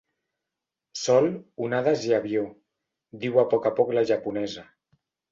[1.01, 1.27] Sol,
[1.65, 4.65] onades i avió —diu a poc a poc la japonesa.